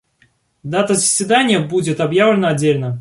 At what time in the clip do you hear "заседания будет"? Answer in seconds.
0.95-1.99